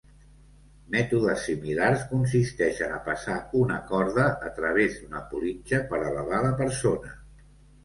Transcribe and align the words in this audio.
Mètodes 0.93 1.43
similars 1.49 2.05
consisteixen 2.13 2.95
a 2.95 2.97
passar 3.11 3.37
una 3.61 3.77
corda 3.93 4.27
a 4.49 4.51
través 4.57 4.99
d'una 5.03 5.23
politja 5.37 5.85
per 5.93 6.03
elevar 6.11 6.43
la 6.49 6.53
persona. 6.65 7.17